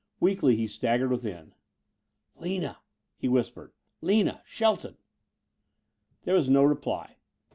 [0.19, 1.53] Weakly, he staggered within.
[2.35, 2.79] "Lina!"
[3.19, 4.41] he whispered, "Lina!
[4.47, 4.97] Shelton!"
[6.23, 7.17] There was no reply.